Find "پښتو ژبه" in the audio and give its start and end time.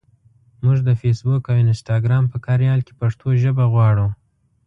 3.01-3.65